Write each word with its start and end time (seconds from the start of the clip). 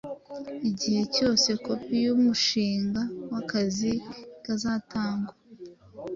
igihe 0.69 1.01
cyose 1.15 1.49
kopi 1.65 1.95
yumushinga 2.05 3.01
wakazi 3.33 3.91
kazatangwa 4.43 5.33